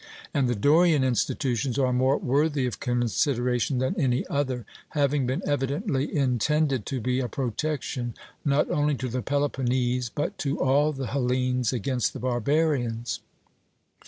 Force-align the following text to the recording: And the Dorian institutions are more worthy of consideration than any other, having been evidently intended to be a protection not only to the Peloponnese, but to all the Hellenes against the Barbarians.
And 0.33 0.49
the 0.49 0.55
Dorian 0.55 1.03
institutions 1.03 1.77
are 1.77 1.93
more 1.93 2.17
worthy 2.17 2.65
of 2.65 2.79
consideration 2.79 3.77
than 3.77 3.95
any 4.01 4.25
other, 4.31 4.65
having 4.97 5.27
been 5.27 5.43
evidently 5.45 6.11
intended 6.17 6.87
to 6.87 6.99
be 6.99 7.19
a 7.19 7.27
protection 7.29 8.15
not 8.43 8.67
only 8.71 8.95
to 8.95 9.07
the 9.07 9.21
Peloponnese, 9.21 10.09
but 10.09 10.39
to 10.39 10.59
all 10.59 10.91
the 10.91 11.05
Hellenes 11.05 11.71
against 11.71 12.13
the 12.13 12.19
Barbarians. 12.19 13.19